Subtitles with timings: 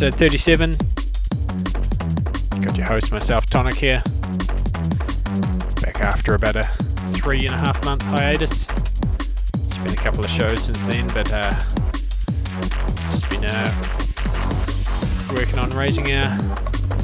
[0.00, 0.76] episode 37.
[2.62, 4.00] Got your host, myself, Tonic, here.
[5.82, 6.62] Back after about a
[7.14, 8.68] three and a half month hiatus.
[8.68, 11.52] It's been a couple of shows since then, but uh,
[13.10, 13.74] just been uh,
[15.34, 16.38] working on raising a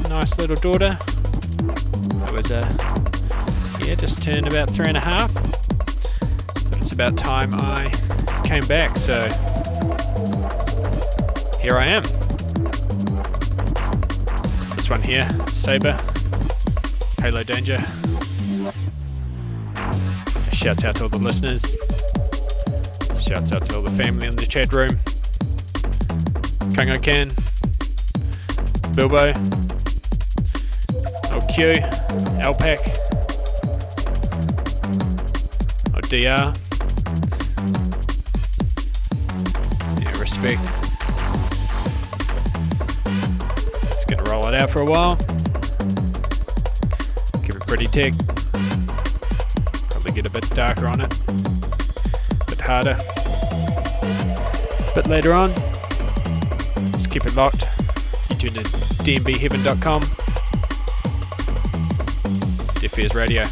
[0.07, 0.91] nice little daughter.
[2.21, 2.65] That was, uh,
[3.85, 5.33] yeah, just turned about three and a half.
[5.33, 7.91] But it's about time I
[8.45, 9.21] came back, so
[11.59, 12.14] here I am.
[14.85, 15.99] This one here, Sabre,
[17.19, 17.83] Halo Danger.
[20.53, 21.75] Shouts out to all the listeners.
[23.19, 24.91] Shouts out to all the family in the chat room.
[26.75, 27.29] Kango Can,
[28.93, 29.33] Bilbo,
[31.33, 31.81] LQ,
[32.43, 32.77] Alpac,
[36.09, 36.53] DR.
[39.99, 40.84] Yeah, respect.
[44.55, 45.17] It out for a while.
[47.43, 48.13] Give it pretty tick.
[49.89, 51.13] Probably get a bit darker on it.
[51.27, 52.97] A bit harder.
[54.95, 55.49] But later on,
[56.93, 57.65] just keep it locked.
[58.29, 58.63] You tune in
[59.03, 60.01] dnbheaven.com.
[62.79, 63.43] Deaf Fears Radio.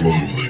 [0.00, 0.49] slowly.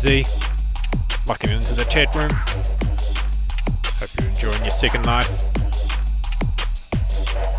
[0.00, 0.24] Z.
[1.26, 2.30] Locking into the chat room.
[3.98, 5.28] Hope you're enjoying your second life.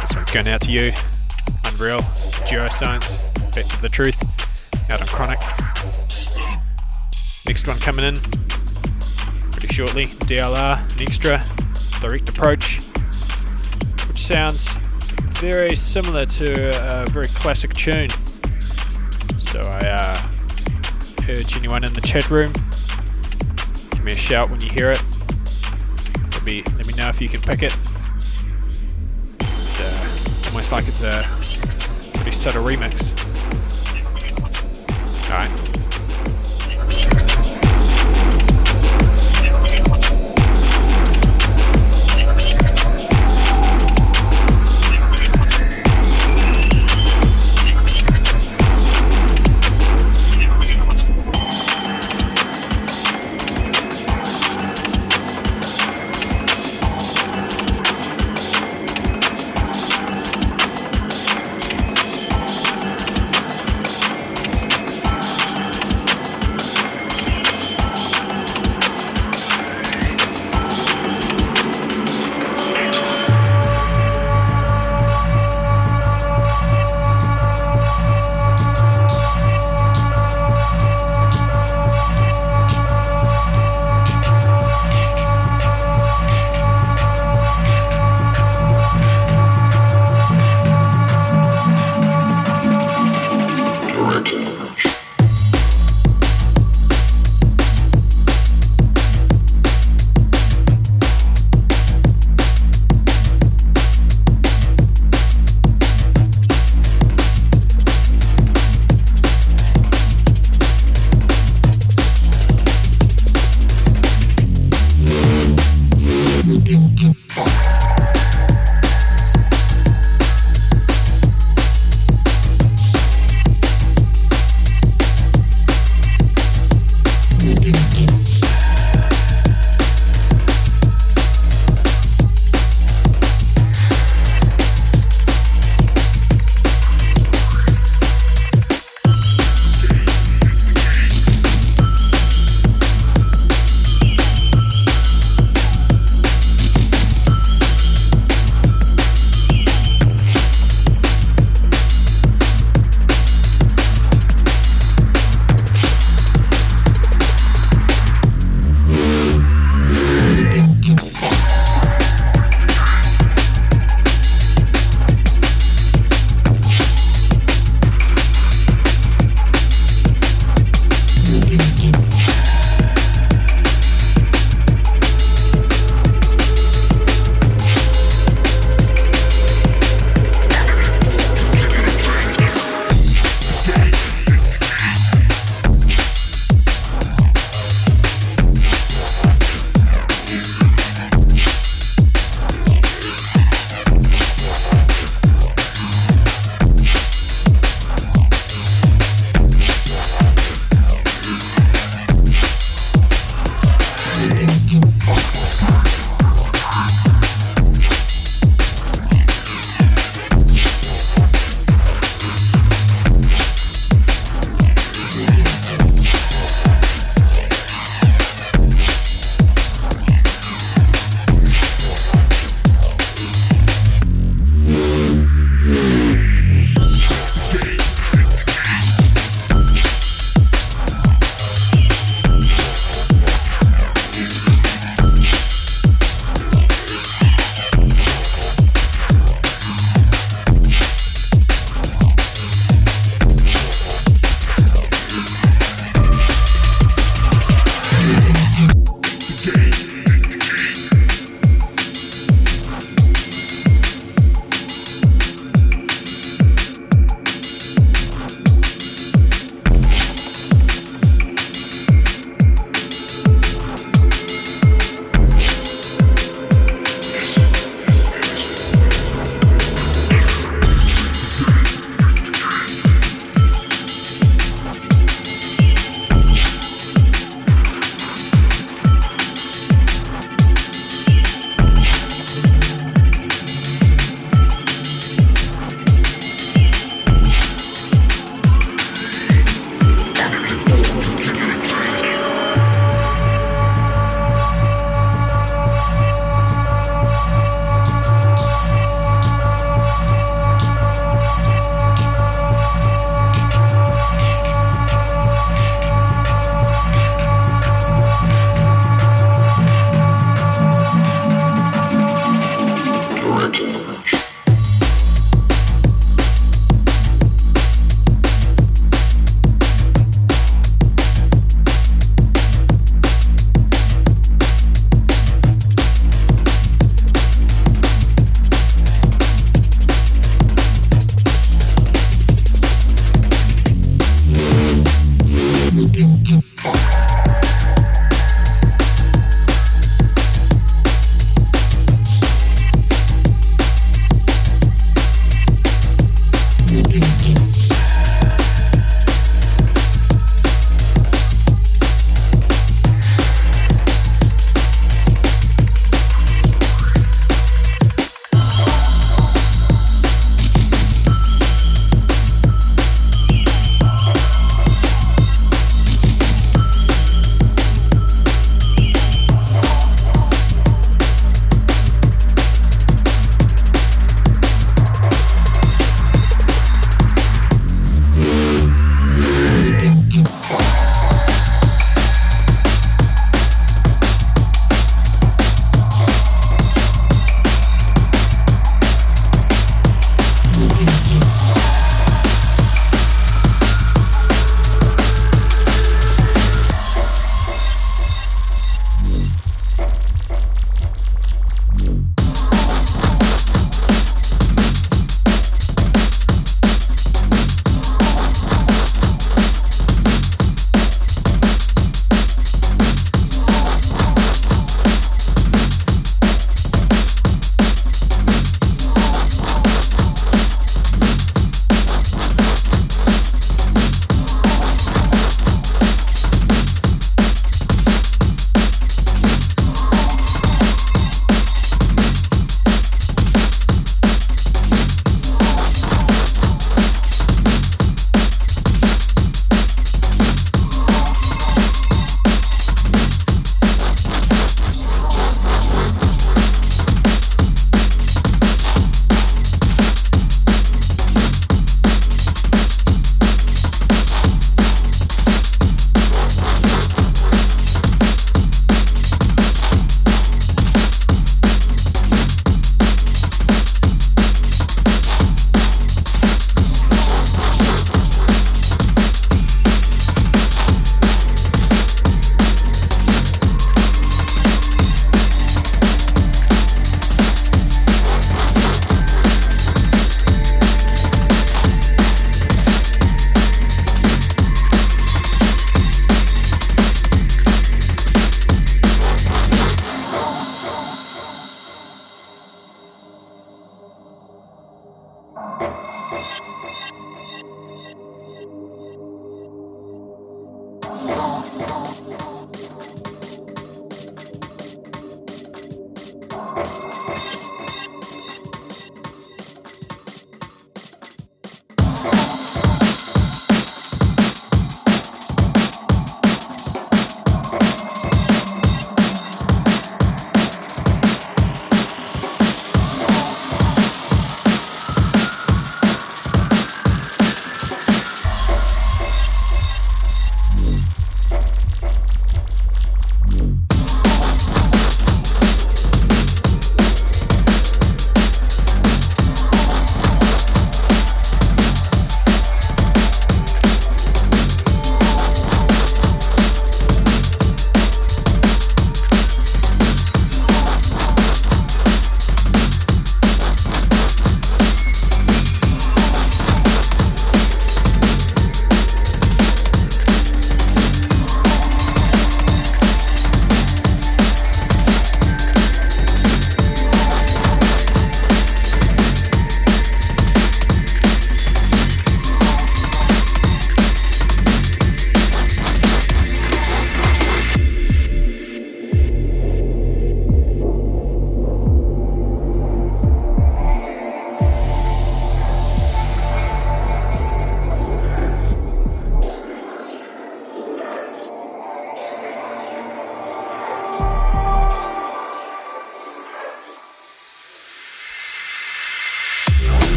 [0.00, 0.92] This one's going out to you.
[1.66, 1.98] Unreal,
[2.48, 3.18] DuoScience,
[3.54, 4.24] Back to the Truth,
[4.90, 5.40] out on Chronic.
[7.46, 8.16] Next one coming in
[9.50, 10.06] pretty shortly.
[10.06, 12.78] DLR, an Xtrah, direct approach,
[14.08, 14.74] which sounds
[15.38, 18.08] very similar to a very classic tune.
[21.42, 22.52] Urge anyone in the chat room,
[23.90, 25.02] give me a shout when you hear it.
[26.32, 27.76] Let me, let me know if you can pick it.
[29.40, 31.28] It's uh, almost like it's a
[32.14, 33.18] pretty subtle remix.
[35.30, 35.61] Alright.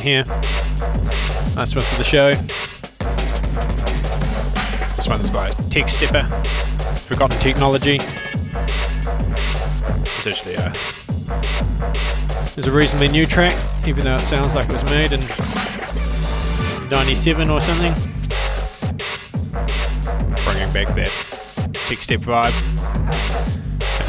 [0.00, 0.24] Here.
[1.54, 2.34] Last one for the show.
[4.96, 6.24] This one's by Teksteppa,
[7.00, 7.96] Forgotten Technology.
[10.16, 10.68] It's actually a,
[12.56, 13.54] it's a reasonably new track,
[13.86, 15.20] even though it sounds like it was made in
[16.90, 17.92] 97 or something.
[20.44, 21.10] Bringing back that
[21.86, 22.54] Tech Step vibe.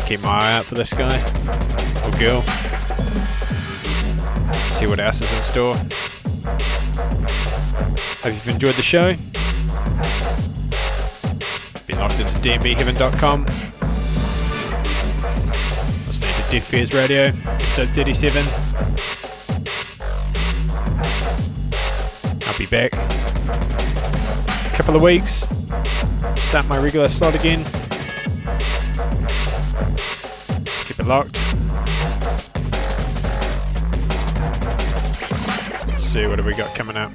[0.07, 1.17] Keep my eye out for this guy
[2.05, 2.72] or girl.
[4.83, 5.75] See what else is in store.
[8.17, 9.13] Hope you've enjoyed the show.
[11.87, 13.45] Been logged into dnbheaven.com.
[16.05, 18.43] Listening to Deaf Fears Radio, episode 37.
[22.45, 22.91] I'll be back.
[24.65, 25.47] A couple of weeks.
[26.35, 27.63] Start my regular slot again.
[36.13, 37.11] See what have we got coming up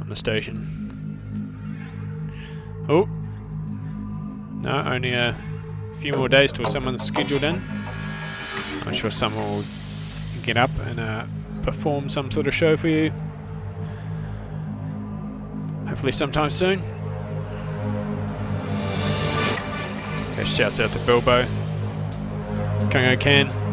[0.00, 0.66] on the station.
[2.88, 3.08] Oh.
[4.62, 5.36] No, only a
[6.00, 7.62] few more days till someone's scheduled in.
[8.84, 9.64] I'm sure someone will
[10.42, 11.24] get up and uh,
[11.62, 13.10] perform some sort of show for you.
[15.86, 16.82] Hopefully, sometime soon.
[20.32, 21.44] Okay, shouts out to Bilbo,
[22.90, 23.67] Kungo Can,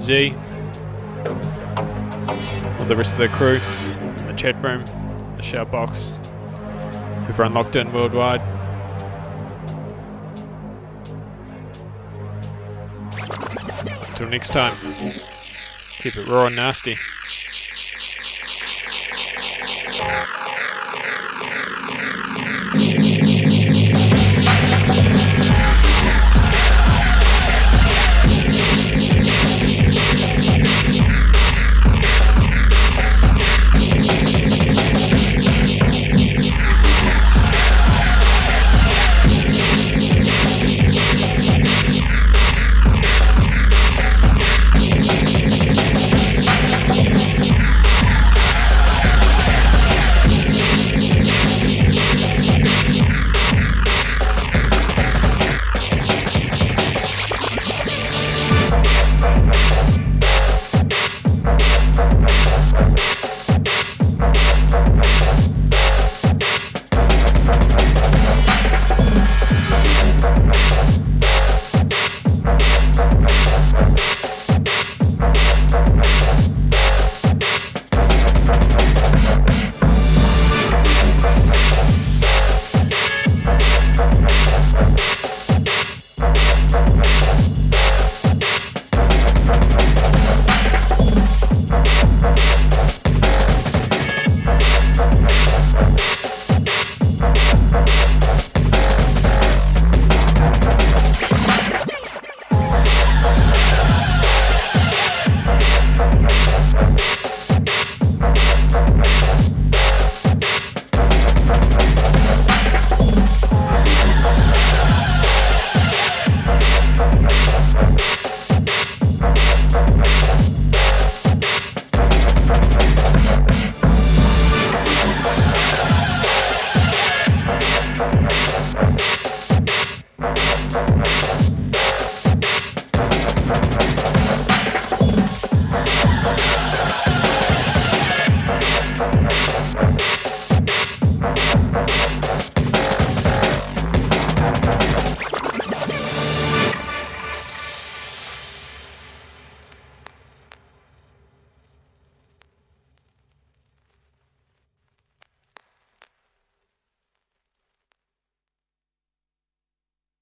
[0.00, 0.34] Z,
[2.88, 3.58] the rest of the crew,
[4.26, 4.84] the chat room
[5.40, 6.18] the shout box.
[7.28, 8.42] Everyone locked in worldwide.
[14.08, 14.76] Until next time,
[15.98, 16.98] keep it raw and nasty.